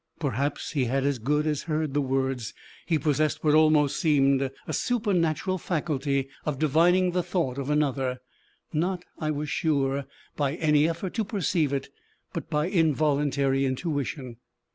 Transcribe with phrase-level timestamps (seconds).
[0.17, 2.55] Perhaps he had as good as heard the words;
[2.87, 8.19] he possessed what almost seemed a supernatural faculty of divining the thought of another
[8.73, 11.89] not, I was sure, by any effort to perceive it,
[12.33, 14.37] but by involuntary intuition.